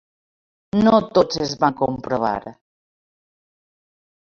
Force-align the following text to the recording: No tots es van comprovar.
No 0.87 0.93
tots 1.17 1.41
es 1.49 1.53
van 1.65 1.77
comprovar. 1.83 2.33